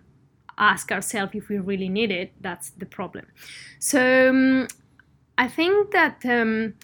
ask 0.58 0.90
ourselves 0.90 1.32
if 1.34 1.48
we 1.48 1.58
really 1.58 1.88
need 1.88 2.10
it 2.10 2.32
that's 2.40 2.70
the 2.70 2.86
problem. 2.86 3.26
So 3.78 4.30
um, 4.30 4.68
i 5.38 5.48
think 5.48 5.90
that 5.92 6.24
um, 6.24 6.74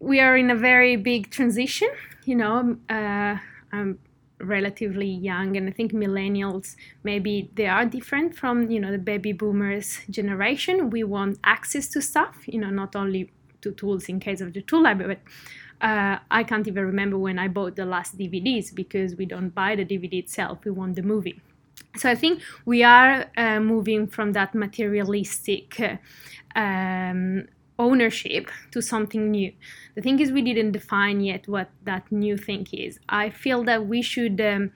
we 0.00 0.20
are 0.20 0.36
in 0.36 0.50
a 0.50 0.56
very 0.56 0.96
big 0.96 1.30
transition 1.30 1.88
you 2.24 2.34
know 2.34 2.76
uh, 2.90 3.36
um, 3.72 3.98
relatively 4.40 5.08
young 5.08 5.56
and 5.56 5.68
i 5.68 5.72
think 5.72 5.92
millennials 5.92 6.76
maybe 7.02 7.50
they 7.54 7.66
are 7.66 7.84
different 7.84 8.34
from 8.34 8.70
you 8.70 8.78
know 8.80 8.92
the 8.92 8.98
baby 8.98 9.32
boomers 9.32 9.98
generation. 10.10 10.90
We 10.90 11.04
want 11.04 11.38
access 11.44 11.88
to 11.88 12.02
stuff 12.02 12.36
you 12.46 12.58
know 12.60 12.70
not 12.70 12.94
only 12.94 13.32
to 13.62 13.72
tools 13.72 14.08
in 14.08 14.20
case 14.20 14.40
of 14.40 14.52
the 14.52 14.62
tool 14.62 14.82
library 14.82 15.16
but 15.16 15.86
uh, 15.86 16.18
i 16.30 16.42
can't 16.44 16.66
even 16.68 16.84
remember 16.84 17.18
when 17.18 17.38
i 17.38 17.48
bought 17.48 17.76
the 17.76 17.84
last 17.84 18.16
dvds 18.18 18.74
because 18.74 19.16
we 19.16 19.26
don't 19.26 19.50
buy 19.50 19.74
the 19.74 19.84
dvd 19.84 20.14
itself 20.14 20.64
we 20.64 20.70
want 20.70 20.94
the 20.96 21.02
movie. 21.02 21.40
So 21.96 22.10
i 22.10 22.14
think 22.14 22.42
we 22.64 22.82
are 22.84 23.26
uh, 23.36 23.60
moving 23.60 24.06
from 24.06 24.32
that 24.32 24.54
materialistic 24.54 25.80
uh, 25.80 25.96
um, 26.58 27.46
ownership 27.78 28.50
to 28.72 28.82
something 28.82 29.30
new. 29.30 29.52
The 29.94 30.02
thing 30.02 30.20
is, 30.20 30.32
we 30.32 30.42
didn't 30.42 30.72
define 30.72 31.20
yet 31.20 31.48
what 31.48 31.70
that 31.84 32.10
new 32.10 32.36
thing 32.36 32.66
is. 32.72 32.98
I 33.08 33.30
feel 33.30 33.64
that 33.64 33.86
we 33.86 34.02
should 34.02 34.40
um, 34.40 34.72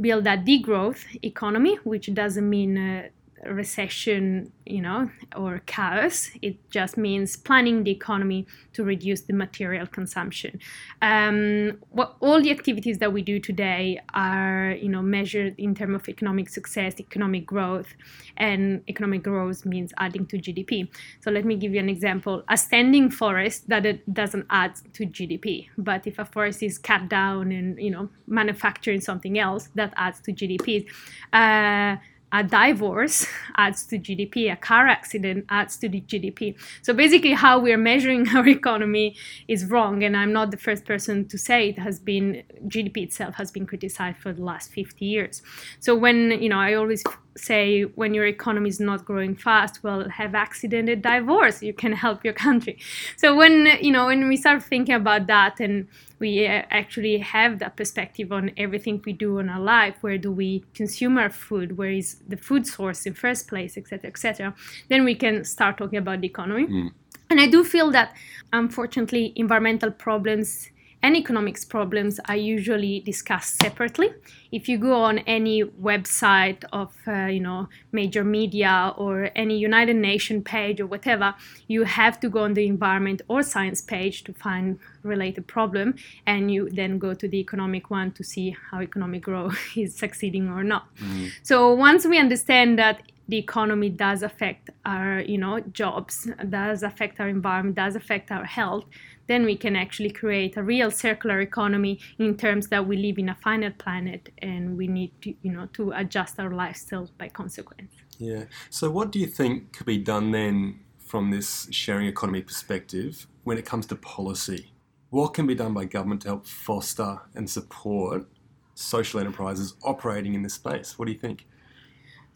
build 0.00 0.26
a 0.26 0.36
degrowth 0.36 1.04
economy, 1.22 1.76
which 1.84 2.12
doesn't 2.14 2.48
mean 2.48 2.78
uh, 2.78 3.08
recession, 3.50 4.52
you 4.64 4.80
know, 4.80 5.10
or 5.36 5.62
chaos. 5.66 6.30
It 6.42 6.70
just 6.70 6.96
means 6.96 7.36
planning 7.36 7.84
the 7.84 7.90
economy 7.90 8.46
to 8.72 8.84
reduce 8.84 9.22
the 9.22 9.32
material 9.32 9.86
consumption. 9.86 10.60
Um, 11.02 11.78
what 11.90 12.16
all 12.20 12.40
the 12.42 12.50
activities 12.50 12.98
that 12.98 13.12
we 13.12 13.22
do 13.22 13.38
today 13.40 14.00
are, 14.14 14.76
you 14.80 14.88
know, 14.88 15.02
measured 15.02 15.54
in 15.58 15.74
terms 15.74 15.94
of 15.96 16.08
economic 16.08 16.48
success, 16.48 16.94
economic 16.98 17.46
growth, 17.46 17.94
and 18.36 18.82
economic 18.88 19.22
growth 19.22 19.64
means 19.64 19.92
adding 19.98 20.26
to 20.26 20.38
GDP. 20.38 20.88
So 21.20 21.30
let 21.30 21.44
me 21.44 21.56
give 21.56 21.72
you 21.72 21.80
an 21.80 21.88
example: 21.88 22.42
a 22.48 22.56
standing 22.56 23.10
forest 23.10 23.68
that 23.68 23.86
it 23.86 24.12
doesn't 24.12 24.46
add 24.50 24.74
to 24.94 25.06
GDP, 25.06 25.68
but 25.78 26.06
if 26.06 26.18
a 26.18 26.24
forest 26.24 26.62
is 26.62 26.78
cut 26.78 27.08
down 27.08 27.52
and 27.52 27.78
you 27.78 27.90
know 27.90 28.08
manufacturing 28.26 29.00
something 29.00 29.38
else, 29.38 29.68
that 29.74 29.92
adds 29.96 30.20
to 30.20 30.32
GDP. 30.32 30.86
Uh, 31.32 31.96
a 32.32 32.42
divorce 32.42 33.26
adds 33.56 33.86
to 33.86 33.98
GDP, 33.98 34.52
a 34.52 34.56
car 34.56 34.86
accident 34.88 35.46
adds 35.48 35.76
to 35.78 35.88
the 35.88 36.00
GDP. 36.00 36.56
So 36.82 36.92
basically, 36.92 37.32
how 37.32 37.58
we're 37.60 37.78
measuring 37.78 38.28
our 38.36 38.46
economy 38.48 39.16
is 39.48 39.66
wrong, 39.66 40.02
and 40.02 40.16
I'm 40.16 40.32
not 40.32 40.50
the 40.50 40.56
first 40.56 40.84
person 40.84 41.28
to 41.28 41.38
say 41.38 41.70
it. 41.70 41.78
Has 41.78 42.00
been 42.00 42.42
GDP 42.66 43.04
itself 43.04 43.36
has 43.36 43.50
been 43.50 43.66
criticized 43.66 44.18
for 44.18 44.32
the 44.32 44.42
last 44.42 44.72
50 44.72 45.04
years. 45.04 45.42
So 45.80 45.94
when 45.94 46.30
you 46.42 46.48
know, 46.48 46.58
I 46.58 46.74
always 46.74 47.04
say 47.36 47.82
when 47.82 48.14
your 48.14 48.26
economy 48.26 48.68
is 48.68 48.80
not 48.80 49.04
growing 49.04 49.36
fast, 49.36 49.82
well, 49.82 50.08
have 50.08 50.34
accident 50.34 50.88
and 50.88 51.02
divorce. 51.02 51.62
You 51.62 51.74
can 51.74 51.92
help 52.04 52.24
your 52.24 52.34
country. 52.34 52.78
So 53.16 53.36
when 53.36 53.66
you 53.80 53.92
know, 53.92 54.06
when 54.06 54.28
we 54.28 54.36
start 54.36 54.62
thinking 54.62 54.94
about 54.94 55.26
that 55.26 55.60
and 55.60 55.86
we 56.18 56.46
uh, 56.46 56.62
actually 56.70 57.18
have 57.18 57.58
that 57.58 57.76
perspective 57.76 58.32
on 58.32 58.50
everything 58.56 59.02
we 59.04 59.12
do 59.12 59.38
in 59.38 59.48
our 59.48 59.60
life 59.60 59.96
where 60.00 60.18
do 60.18 60.30
we 60.32 60.64
consume 60.74 61.18
our 61.18 61.30
food 61.30 61.76
where 61.76 61.90
is 61.90 62.16
the 62.28 62.36
food 62.36 62.66
source 62.66 63.06
in 63.06 63.14
first 63.14 63.48
place 63.48 63.76
etc 63.76 64.08
etc 64.08 64.54
then 64.88 65.04
we 65.04 65.14
can 65.14 65.44
start 65.44 65.76
talking 65.76 65.98
about 65.98 66.20
the 66.20 66.26
economy 66.26 66.66
mm. 66.66 66.90
and 67.30 67.40
i 67.40 67.46
do 67.46 67.62
feel 67.64 67.90
that 67.90 68.14
unfortunately 68.52 69.32
environmental 69.36 69.90
problems 69.90 70.70
and 71.02 71.16
economics 71.16 71.64
problems 71.64 72.18
are 72.26 72.36
usually 72.36 73.00
discussed 73.00 73.60
separately. 73.62 74.10
If 74.50 74.68
you 74.68 74.78
go 74.78 74.94
on 74.94 75.18
any 75.20 75.62
website 75.62 76.64
of 76.72 76.94
uh, 77.06 77.26
you 77.26 77.40
know 77.40 77.68
major 77.92 78.24
media 78.24 78.94
or 78.96 79.30
any 79.34 79.58
United 79.58 79.96
Nations 79.96 80.42
page 80.44 80.80
or 80.80 80.86
whatever, 80.86 81.34
you 81.68 81.84
have 81.84 82.18
to 82.20 82.28
go 82.28 82.40
on 82.44 82.54
the 82.54 82.66
environment 82.66 83.22
or 83.28 83.42
science 83.42 83.80
page 83.80 84.24
to 84.24 84.32
find 84.32 84.78
related 85.02 85.46
problem, 85.46 85.94
and 86.26 86.50
you 86.50 86.68
then 86.70 86.98
go 86.98 87.14
to 87.14 87.28
the 87.28 87.38
economic 87.38 87.90
one 87.90 88.10
to 88.12 88.24
see 88.24 88.56
how 88.70 88.80
economic 88.80 89.22
growth 89.22 89.58
is 89.76 89.94
succeeding 89.94 90.48
or 90.48 90.64
not. 90.64 90.94
Mm-hmm. 90.96 91.26
So 91.42 91.72
once 91.74 92.06
we 92.06 92.18
understand 92.18 92.78
that 92.78 93.02
the 93.28 93.36
economy 93.36 93.88
does 93.88 94.22
affect 94.22 94.70
our 94.84 95.20
you 95.20 95.38
know 95.38 95.60
jobs 95.72 96.28
does 96.48 96.82
affect 96.82 97.20
our 97.20 97.28
environment 97.28 97.76
does 97.76 97.96
affect 97.96 98.30
our 98.30 98.44
health 98.44 98.84
then 99.26 99.44
we 99.44 99.56
can 99.56 99.74
actually 99.76 100.10
create 100.10 100.56
a 100.56 100.62
real 100.62 100.90
circular 100.90 101.40
economy 101.40 101.98
in 102.18 102.36
terms 102.36 102.68
that 102.68 102.86
we 102.86 102.96
live 102.96 103.18
in 103.18 103.28
a 103.28 103.34
finite 103.34 103.78
planet 103.78 104.30
and 104.38 104.76
we 104.76 104.86
need 104.86 105.12
to 105.20 105.34
you 105.42 105.52
know 105.52 105.66
to 105.72 105.92
adjust 105.92 106.38
our 106.38 106.50
lifestyle 106.50 107.10
by 107.18 107.28
consequence. 107.28 107.92
Yeah. 108.18 108.44
So 108.70 108.90
what 108.90 109.12
do 109.12 109.18
you 109.18 109.26
think 109.26 109.72
could 109.72 109.86
be 109.86 109.98
done 109.98 110.30
then 110.30 110.80
from 110.98 111.30
this 111.30 111.68
sharing 111.70 112.06
economy 112.06 112.42
perspective 112.42 113.26
when 113.44 113.58
it 113.58 113.64
comes 113.64 113.86
to 113.86 113.96
policy? 113.96 114.72
What 115.10 115.34
can 115.34 115.46
be 115.46 115.54
done 115.54 115.74
by 115.74 115.84
government 115.84 116.22
to 116.22 116.28
help 116.28 116.46
foster 116.46 117.20
and 117.34 117.48
support 117.48 118.26
social 118.74 119.20
enterprises 119.20 119.74
operating 119.82 120.34
in 120.34 120.42
this 120.42 120.54
space? 120.54 120.98
What 120.98 121.06
do 121.06 121.12
you 121.12 121.18
think 121.18 121.46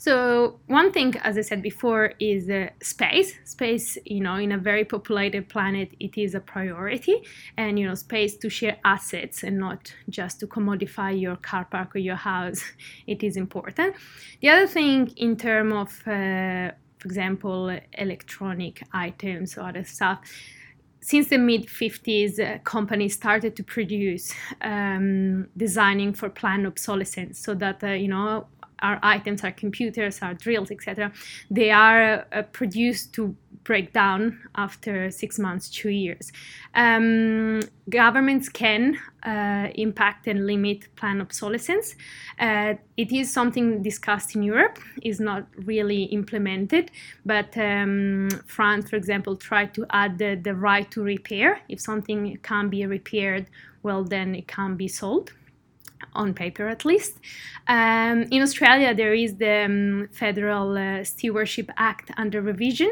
so 0.00 0.60
one 0.66 0.92
thing, 0.92 1.14
as 1.18 1.36
I 1.36 1.42
said 1.42 1.60
before, 1.60 2.14
is 2.18 2.48
uh, 2.48 2.70
space. 2.82 3.34
Space, 3.44 3.98
you 4.06 4.22
know, 4.22 4.36
in 4.36 4.50
a 4.50 4.56
very 4.56 4.82
populated 4.82 5.50
planet, 5.50 5.90
it 6.00 6.16
is 6.16 6.34
a 6.34 6.40
priority, 6.40 7.16
and 7.58 7.78
you 7.78 7.86
know, 7.86 7.94
space 7.94 8.38
to 8.38 8.48
share 8.48 8.78
assets 8.82 9.42
and 9.42 9.58
not 9.58 9.92
just 10.08 10.40
to 10.40 10.46
commodify 10.46 11.20
your 11.20 11.36
car 11.36 11.66
park 11.66 11.94
or 11.94 11.98
your 11.98 12.16
house. 12.16 12.62
It 13.06 13.22
is 13.22 13.36
important. 13.36 13.94
The 14.40 14.48
other 14.48 14.66
thing, 14.66 15.08
in 15.18 15.36
terms 15.36 15.74
of, 15.74 15.90
uh, 16.08 16.72
for 16.98 17.06
example, 17.06 17.78
electronic 17.92 18.82
items 18.94 19.58
or 19.58 19.68
other 19.68 19.84
stuff 19.84 20.20
since 21.02 21.28
the 21.28 21.38
mid 21.38 21.66
50s, 21.66 22.38
uh, 22.38 22.58
companies 22.58 23.14
started 23.14 23.56
to 23.56 23.64
produce 23.64 24.34
um, 24.60 25.48
designing 25.56 26.12
for 26.12 26.28
planned 26.28 26.66
obsolescence 26.66 27.38
so 27.38 27.54
that, 27.54 27.82
uh, 27.82 27.88
you 27.88 28.08
know, 28.08 28.46
our 28.82 28.98
items, 29.02 29.44
our 29.44 29.52
computers, 29.52 30.20
our 30.22 30.34
drills, 30.34 30.70
etc., 30.70 31.12
they 31.50 31.70
are 31.70 32.26
uh, 32.32 32.42
produced 32.52 33.12
to 33.14 33.36
break 33.64 33.92
down 33.92 34.38
after 34.54 35.10
six 35.10 35.38
months, 35.38 35.68
two 35.68 35.90
years. 35.90 36.32
Um, 36.74 37.60
governments 37.88 38.48
can 38.48 38.98
uh, 39.22 39.68
impact 39.74 40.26
and 40.26 40.46
limit 40.46 40.88
planned 40.96 41.20
obsolescence. 41.20 41.94
Uh, 42.38 42.74
it 42.96 43.12
is 43.12 43.32
something 43.32 43.82
discussed 43.82 44.34
in 44.34 44.42
Europe, 44.42 44.78
is 45.02 45.20
not 45.20 45.46
really 45.56 46.04
implemented, 46.04 46.90
but 47.26 47.56
um, 47.58 48.28
France, 48.46 48.88
for 48.88 48.96
example, 48.96 49.36
tried 49.36 49.74
to 49.74 49.86
add 49.90 50.18
the, 50.18 50.40
the 50.42 50.54
right 50.54 50.90
to 50.90 51.02
repair. 51.02 51.60
If 51.68 51.80
something 51.80 52.38
can 52.42 52.70
be 52.70 52.86
repaired, 52.86 53.46
well, 53.82 54.04
then 54.04 54.34
it 54.34 54.48
can 54.48 54.76
be 54.76 54.88
sold. 54.88 55.32
On 56.14 56.34
paper 56.34 56.68
at 56.68 56.84
least. 56.84 57.18
Um, 57.68 58.26
in 58.30 58.42
Australia, 58.42 58.94
there 58.94 59.14
is 59.14 59.36
the 59.36 59.64
um, 59.64 60.08
Federal 60.12 60.76
uh, 60.76 61.04
Stewardship 61.04 61.70
Act 61.76 62.10
under 62.16 62.40
revision, 62.40 62.90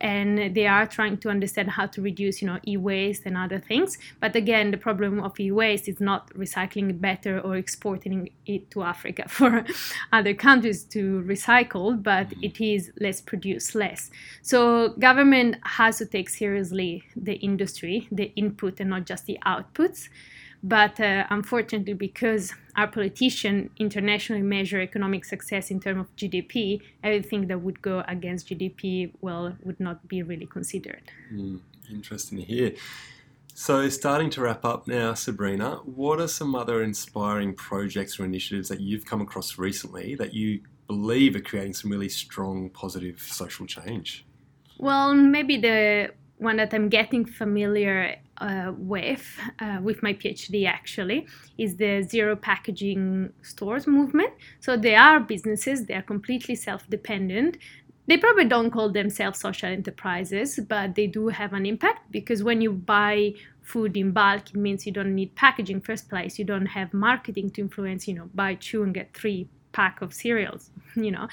and 0.00 0.54
they 0.54 0.66
are 0.66 0.86
trying 0.86 1.16
to 1.18 1.28
understand 1.28 1.70
how 1.70 1.86
to 1.86 2.02
reduce, 2.02 2.40
you 2.40 2.46
know, 2.46 2.58
e-waste 2.66 3.22
and 3.26 3.36
other 3.36 3.58
things. 3.58 3.98
But 4.20 4.36
again, 4.36 4.70
the 4.70 4.76
problem 4.76 5.20
of 5.20 5.38
e-waste 5.40 5.88
is 5.88 6.00
not 6.00 6.32
recycling 6.34 6.90
it 6.90 7.00
better 7.00 7.40
or 7.40 7.56
exporting 7.56 8.30
it 8.46 8.70
to 8.72 8.82
Africa 8.82 9.24
for 9.28 9.64
other 10.12 10.34
countries 10.34 10.84
to 10.84 11.22
recycle, 11.26 12.00
but 12.00 12.28
mm-hmm. 12.28 12.44
it 12.44 12.60
is 12.60 12.92
let's 13.00 13.20
produce 13.20 13.74
less. 13.74 14.10
So 14.42 14.90
government 14.98 15.56
has 15.64 15.98
to 15.98 16.06
take 16.06 16.28
seriously 16.28 17.04
the 17.16 17.34
industry, 17.34 18.08
the 18.12 18.32
input, 18.36 18.80
and 18.80 18.90
not 18.90 19.06
just 19.06 19.26
the 19.26 19.38
outputs. 19.46 20.08
But 20.62 20.98
uh, 20.98 21.24
unfortunately, 21.30 21.94
because 21.94 22.52
our 22.76 22.88
politicians 22.88 23.70
internationally 23.78 24.42
measure 24.42 24.80
economic 24.80 25.24
success 25.24 25.70
in 25.70 25.80
terms 25.80 26.00
of 26.00 26.16
GDP, 26.16 26.80
everything 27.02 27.46
that 27.46 27.60
would 27.60 27.80
go 27.80 28.02
against 28.08 28.48
GDP, 28.48 29.12
well, 29.20 29.56
would 29.62 29.78
not 29.78 30.08
be 30.08 30.22
really 30.22 30.46
considered. 30.46 31.12
Mm, 31.32 31.60
interesting 31.90 32.38
to 32.38 32.44
hear. 32.44 32.72
So, 33.54 33.88
starting 33.88 34.30
to 34.30 34.40
wrap 34.40 34.64
up 34.64 34.86
now, 34.86 35.14
Sabrina, 35.14 35.76
what 35.84 36.20
are 36.20 36.28
some 36.28 36.54
other 36.54 36.82
inspiring 36.82 37.54
projects 37.54 38.18
or 38.18 38.24
initiatives 38.24 38.68
that 38.68 38.80
you've 38.80 39.04
come 39.04 39.20
across 39.20 39.58
recently 39.58 40.14
that 40.16 40.32
you 40.32 40.60
believe 40.86 41.36
are 41.36 41.40
creating 41.40 41.74
some 41.74 41.90
really 41.90 42.08
strong 42.08 42.70
positive 42.70 43.20
social 43.20 43.66
change? 43.66 44.24
Well, 44.78 45.12
maybe 45.12 45.56
the 45.56 46.12
one 46.38 46.56
that 46.56 46.72
I'm 46.72 46.88
getting 46.88 47.24
familiar 47.24 48.16
uh, 48.38 48.72
with, 48.76 49.26
uh, 49.58 49.78
with 49.82 50.02
my 50.02 50.14
PhD 50.14 50.66
actually, 50.66 51.26
is 51.56 51.76
the 51.76 52.02
zero 52.02 52.36
packaging 52.36 53.32
stores 53.42 53.86
movement. 53.86 54.32
So 54.60 54.76
they 54.76 54.94
are 54.94 55.20
businesses, 55.20 55.86
they 55.86 55.94
are 55.94 56.02
completely 56.02 56.54
self 56.54 56.88
dependent. 56.88 57.58
They 58.06 58.16
probably 58.16 58.46
don't 58.46 58.70
call 58.70 58.90
themselves 58.90 59.38
social 59.38 59.68
enterprises, 59.68 60.58
but 60.66 60.94
they 60.94 61.06
do 61.06 61.28
have 61.28 61.52
an 61.52 61.66
impact 61.66 62.10
because 62.10 62.42
when 62.42 62.62
you 62.62 62.72
buy 62.72 63.34
food 63.60 63.98
in 63.98 64.12
bulk, 64.12 64.48
it 64.48 64.56
means 64.56 64.86
you 64.86 64.92
don't 64.92 65.14
need 65.14 65.34
packaging 65.34 65.82
first 65.82 66.08
place. 66.08 66.38
You 66.38 66.46
don't 66.46 66.66
have 66.66 66.94
marketing 66.94 67.50
to 67.50 67.60
influence, 67.60 68.08
you 68.08 68.14
know, 68.14 68.30
buy 68.34 68.54
two 68.54 68.82
and 68.82 68.94
get 68.94 69.12
three 69.12 69.48
pack 69.72 70.00
of 70.02 70.12
cereals 70.12 70.70
you 70.96 71.10
know. 71.10 71.28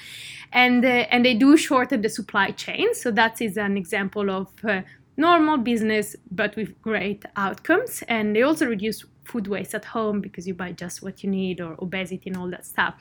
And 0.52 0.84
uh, 0.84 1.06
and 1.10 1.24
they 1.24 1.34
do 1.34 1.56
shorten 1.56 2.02
the 2.02 2.08
supply 2.08 2.50
chain. 2.50 2.94
So 2.94 3.10
that 3.12 3.40
is 3.40 3.56
an 3.56 3.76
example 3.76 4.30
of 4.30 4.48
uh, 4.64 4.82
normal 5.16 5.58
business 5.58 6.16
but 6.30 6.56
with 6.56 6.80
great 6.82 7.24
outcomes. 7.36 8.02
And 8.08 8.34
they 8.34 8.42
also 8.42 8.66
reduce 8.66 9.04
food 9.24 9.48
waste 9.48 9.74
at 9.74 9.84
home 9.84 10.20
because 10.20 10.46
you 10.46 10.54
buy 10.54 10.72
just 10.72 11.02
what 11.02 11.24
you 11.24 11.30
need 11.30 11.60
or 11.60 11.74
obesity 11.80 12.30
and 12.30 12.36
all 12.36 12.50
that 12.50 12.66
stuff. 12.66 12.94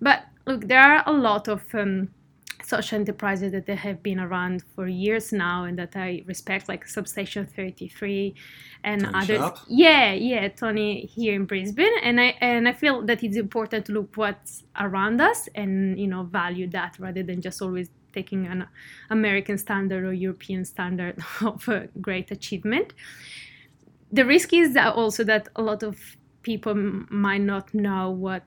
But 0.00 0.24
look 0.46 0.68
there 0.68 0.80
are 0.80 1.02
a 1.06 1.12
lot 1.12 1.48
of 1.48 1.62
um, 1.74 2.08
social 2.74 2.98
enterprises 2.98 3.52
that 3.52 3.66
they 3.66 3.74
have 3.74 4.02
been 4.02 4.20
around 4.26 4.56
for 4.74 4.86
years 4.88 5.26
now 5.32 5.64
and 5.64 5.78
that 5.78 5.94
I 5.94 6.08
respect, 6.26 6.68
like 6.72 6.82
Substation 6.88 7.44
33 7.46 8.34
and 8.84 9.02
Tony 9.02 9.14
others. 9.14 9.38
Sharp. 9.38 9.58
Yeah, 9.68 10.12
yeah, 10.30 10.48
Tony 10.48 10.88
here 11.14 11.34
in 11.34 11.44
Brisbane, 11.44 11.96
and 12.02 12.16
I 12.26 12.28
and 12.40 12.62
I 12.72 12.74
feel 12.82 12.96
that 13.08 13.18
it's 13.22 13.36
important 13.36 13.86
to 13.86 13.92
look 13.92 14.10
what's 14.22 14.64
around 14.86 15.20
us 15.20 15.40
and 15.54 15.98
you 16.02 16.08
know 16.12 16.22
value 16.42 16.68
that 16.78 16.92
rather 16.98 17.22
than 17.22 17.38
just 17.40 17.60
always 17.60 17.88
taking 18.18 18.46
an 18.46 18.66
American 19.10 19.56
standard 19.58 20.02
or 20.04 20.12
European 20.12 20.64
standard 20.64 21.14
of 21.42 21.68
a 21.68 21.88
great 22.00 22.30
achievement. 22.30 22.88
The 24.18 24.24
risk 24.24 24.52
is 24.52 24.74
that 24.74 24.94
also 24.94 25.24
that 25.24 25.48
a 25.56 25.62
lot 25.62 25.82
of 25.82 25.96
people 26.42 26.74
might 26.74 27.44
not 27.52 27.72
know 27.74 28.10
what 28.10 28.44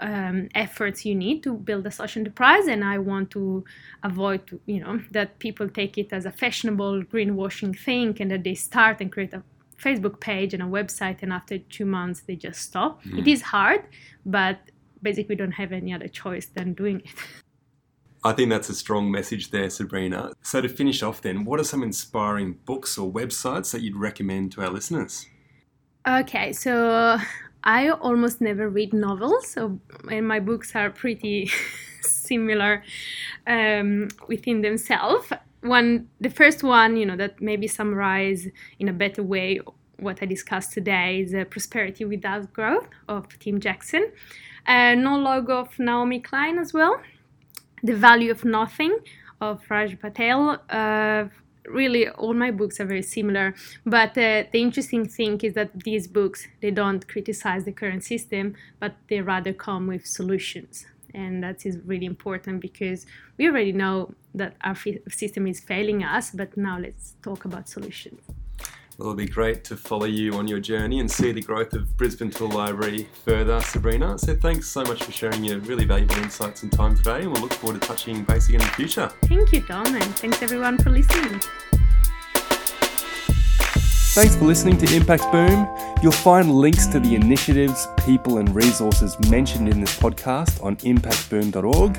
um, 0.00 0.48
efforts 0.54 1.04
you 1.04 1.14
need 1.14 1.42
to 1.42 1.54
build 1.54 1.86
a 1.86 1.90
social 1.90 2.20
enterprise 2.20 2.66
and 2.66 2.84
i 2.84 2.98
want 2.98 3.30
to 3.30 3.64
avoid 4.02 4.60
you 4.66 4.80
know 4.80 5.00
that 5.10 5.38
people 5.38 5.68
take 5.68 5.98
it 5.98 6.12
as 6.12 6.26
a 6.26 6.32
fashionable 6.32 7.02
greenwashing 7.04 7.78
thing 7.78 8.16
and 8.20 8.30
that 8.30 8.44
they 8.44 8.54
start 8.54 9.00
and 9.00 9.12
create 9.12 9.32
a 9.32 9.42
facebook 9.80 10.20
page 10.20 10.54
and 10.54 10.62
a 10.62 10.66
website 10.66 11.22
and 11.22 11.32
after 11.32 11.58
two 11.58 11.84
months 11.84 12.20
they 12.20 12.36
just 12.36 12.60
stop 12.60 13.02
mm. 13.04 13.18
it 13.18 13.28
is 13.28 13.42
hard 13.42 13.82
but 14.24 14.58
basically 15.02 15.34
we 15.34 15.36
don't 15.36 15.52
have 15.52 15.72
any 15.72 15.92
other 15.92 16.08
choice 16.08 16.46
than 16.46 16.72
doing 16.72 17.00
it 17.00 17.10
I 18.24 18.32
think 18.32 18.50
that's 18.50 18.68
a 18.68 18.74
strong 18.74 19.08
message 19.08 19.52
there, 19.52 19.70
Sabrina. 19.70 20.32
So, 20.42 20.60
to 20.60 20.68
finish 20.68 21.00
off, 21.00 21.22
then, 21.22 21.44
what 21.44 21.60
are 21.60 21.64
some 21.64 21.84
inspiring 21.84 22.58
books 22.64 22.98
or 22.98 23.08
websites 23.08 23.70
that 23.70 23.82
you'd 23.82 23.94
recommend 23.94 24.50
to 24.52 24.62
our 24.62 24.70
listeners? 24.70 25.28
Okay, 26.08 26.52
so 26.52 27.18
I 27.66 27.88
almost 27.90 28.40
never 28.40 28.68
read 28.68 28.94
novels, 28.94 29.48
so, 29.48 29.80
and 30.08 30.26
my 30.26 30.38
books 30.38 30.76
are 30.76 30.88
pretty 30.88 31.50
similar 32.00 32.84
um, 33.44 34.06
within 34.28 34.62
themselves. 34.62 35.32
One, 35.62 36.08
the 36.20 36.30
first 36.30 36.62
one, 36.62 36.96
you 36.96 37.04
know, 37.04 37.16
that 37.16 37.42
maybe 37.42 37.66
summarize 37.66 38.46
in 38.78 38.88
a 38.88 38.92
better 38.92 39.24
way 39.24 39.60
what 39.98 40.22
I 40.22 40.26
discussed 40.26 40.74
today 40.74 41.22
is 41.22 41.34
uh, 41.34 41.44
Prosperity 41.44 42.04
Without 42.04 42.52
Growth 42.52 42.88
of 43.08 43.36
Tim 43.40 43.58
Jackson. 43.58 44.12
Uh, 44.64 44.94
no 44.94 45.18
Logo 45.18 45.58
of 45.58 45.76
Naomi 45.78 46.20
Klein 46.20 46.58
as 46.58 46.72
well. 46.72 47.00
The 47.82 47.94
Value 47.94 48.30
of 48.30 48.44
Nothing 48.44 48.96
of 49.40 49.60
Raj 49.68 49.98
Patel. 49.98 50.62
Uh, 50.70 51.24
really 51.68 52.08
all 52.08 52.34
my 52.34 52.50
books 52.50 52.80
are 52.80 52.86
very 52.86 53.02
similar 53.02 53.54
but 53.84 54.10
uh, 54.10 54.44
the 54.52 54.60
interesting 54.60 55.06
thing 55.06 55.40
is 55.42 55.54
that 55.54 55.70
these 55.84 56.06
books 56.06 56.46
they 56.60 56.70
don't 56.70 57.06
criticize 57.08 57.64
the 57.64 57.72
current 57.72 58.04
system 58.04 58.54
but 58.80 58.94
they 59.08 59.20
rather 59.20 59.52
come 59.52 59.86
with 59.86 60.06
solutions. 60.06 60.86
And 61.14 61.42
that 61.42 61.64
is 61.64 61.78
really 61.86 62.04
important 62.04 62.60
because 62.60 63.06
we 63.38 63.48
already 63.48 63.72
know 63.72 64.14
that 64.34 64.54
our 64.62 64.76
system 65.08 65.46
is 65.46 65.60
failing 65.60 66.04
us 66.04 66.30
but 66.30 66.56
now 66.56 66.78
let's 66.78 67.14
talk 67.22 67.46
about 67.46 67.68
solutions 67.68 68.20
it'll 68.98 69.14
be 69.14 69.26
great 69.26 69.64
to 69.64 69.76
follow 69.76 70.06
you 70.06 70.34
on 70.34 70.48
your 70.48 70.60
journey 70.60 71.00
and 71.00 71.10
see 71.10 71.32
the 71.32 71.42
growth 71.42 71.72
of 71.74 71.96
Brisbane 71.96 72.30
Tool 72.30 72.48
Library 72.48 73.08
further, 73.24 73.60
Sabrina. 73.60 74.18
So 74.18 74.34
thanks 74.34 74.68
so 74.68 74.82
much 74.82 75.02
for 75.02 75.12
sharing 75.12 75.44
your 75.44 75.58
really 75.60 75.84
valuable 75.84 76.16
insights 76.16 76.62
and 76.62 76.72
time 76.72 76.96
today, 76.96 77.22
and 77.22 77.32
we'll 77.32 77.42
look 77.42 77.52
forward 77.52 77.80
to 77.80 77.86
touching 77.86 78.24
base 78.24 78.48
again 78.48 78.60
in 78.60 78.66
the 78.66 78.72
future. 78.74 79.08
Thank 79.24 79.52
you, 79.52 79.60
Tom, 79.62 79.86
and 79.86 80.16
thanks 80.16 80.42
everyone 80.42 80.78
for 80.78 80.90
listening. 80.90 81.40
Thanks 84.16 84.34
for 84.34 84.46
listening 84.46 84.78
to 84.78 84.96
Impact 84.96 85.30
Boom. 85.30 85.68
You'll 86.02 86.10
find 86.10 86.50
links 86.50 86.86
to 86.86 86.98
the 86.98 87.14
initiatives, 87.14 87.86
people, 88.06 88.38
and 88.38 88.54
resources 88.54 89.14
mentioned 89.28 89.68
in 89.68 89.78
this 89.78 89.94
podcast 89.98 90.62
on 90.64 90.76
impactboom.org. 90.76 91.98